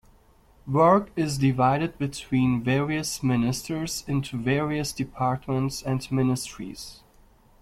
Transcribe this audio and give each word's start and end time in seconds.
Work 0.65 1.11
is 1.15 1.37
divided 1.37 1.99
between 1.99 2.63
various 2.63 3.21
ministers 3.21 4.03
into 4.07 4.35
various 4.35 4.91
departments 4.91 5.83
and 5.83 6.11
ministries. 6.11 7.03